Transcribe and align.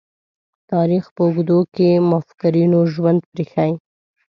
تاریخ 0.71 1.03
په 1.15 1.21
اوږدو 1.25 1.59
کې 1.75 1.89
مُفکرینو 2.09 2.79
ژوند 2.93 3.19
پريښی. 3.31 3.71